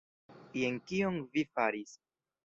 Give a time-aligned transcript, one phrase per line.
[0.61, 1.93] Jen kion vi faris.